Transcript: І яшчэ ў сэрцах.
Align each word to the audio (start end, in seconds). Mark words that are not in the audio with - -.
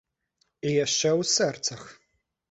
І 0.69 0.71
яшчэ 0.85 1.09
ў 1.11 1.21
сэрцах. 1.33 1.81